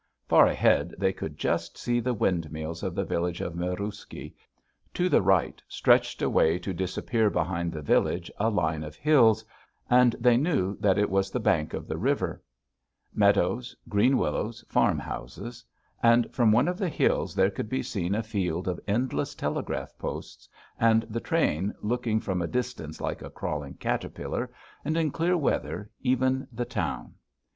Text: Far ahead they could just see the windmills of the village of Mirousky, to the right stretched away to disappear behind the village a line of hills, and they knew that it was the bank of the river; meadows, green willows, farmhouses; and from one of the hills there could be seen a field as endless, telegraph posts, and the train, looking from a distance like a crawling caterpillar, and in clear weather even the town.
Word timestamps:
Far 0.27 0.47
ahead 0.47 0.95
they 0.97 1.13
could 1.13 1.37
just 1.37 1.77
see 1.77 1.99
the 1.99 2.15
windmills 2.15 2.81
of 2.81 2.95
the 2.95 3.03
village 3.05 3.39
of 3.39 3.53
Mirousky, 3.53 4.33
to 4.95 5.09
the 5.09 5.21
right 5.21 5.61
stretched 5.67 6.23
away 6.23 6.57
to 6.57 6.73
disappear 6.73 7.29
behind 7.29 7.71
the 7.71 7.83
village 7.83 8.31
a 8.39 8.49
line 8.49 8.83
of 8.83 8.95
hills, 8.95 9.45
and 9.91 10.13
they 10.19 10.37
knew 10.37 10.75
that 10.77 10.97
it 10.97 11.11
was 11.11 11.29
the 11.29 11.39
bank 11.39 11.75
of 11.75 11.87
the 11.87 11.99
river; 11.99 12.41
meadows, 13.13 13.75
green 13.87 14.17
willows, 14.17 14.65
farmhouses; 14.69 15.63
and 16.01 16.33
from 16.33 16.51
one 16.51 16.67
of 16.67 16.79
the 16.79 16.89
hills 16.89 17.35
there 17.35 17.51
could 17.51 17.69
be 17.69 17.83
seen 17.83 18.15
a 18.15 18.23
field 18.23 18.67
as 18.67 18.79
endless, 18.87 19.35
telegraph 19.35 19.95
posts, 19.99 20.49
and 20.79 21.03
the 21.11 21.21
train, 21.21 21.75
looking 21.79 22.19
from 22.19 22.41
a 22.41 22.47
distance 22.47 22.99
like 23.01 23.21
a 23.21 23.29
crawling 23.29 23.75
caterpillar, 23.75 24.49
and 24.83 24.97
in 24.97 25.11
clear 25.11 25.37
weather 25.37 25.91
even 26.01 26.47
the 26.51 26.65
town. 26.65 27.13